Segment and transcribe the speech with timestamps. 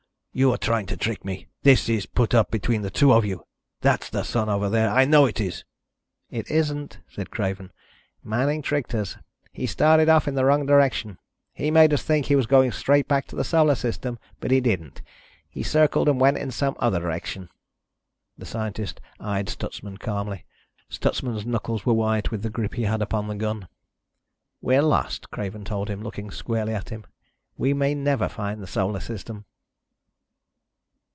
[0.33, 1.47] "You are trying to trick me.
[1.63, 3.43] This is put up between the two of you.
[3.81, 4.89] That's the Sun over there.
[4.89, 5.65] I know it is!"
[6.29, 7.73] "It isn't," said Craven.
[8.23, 9.17] "Manning tricked us.
[9.51, 11.17] He started off in the wrong direction.
[11.53, 14.61] He made us think he was going straight back to the Solar System, but he
[14.61, 15.01] didn't.
[15.49, 17.49] He circled and went in some other direction."
[18.37, 20.45] The scientist eyed Stutsman calmly.
[20.89, 23.67] Stutsman's knuckles were white with the grip he had upon the gun.
[24.61, 27.03] "We're lost," Craven told him, looking squarely at him.
[27.57, 29.43] "We may never find the Solar System!"